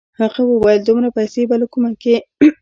[0.19, 2.15] هغه وويل دومره پيسې به له کومه کې.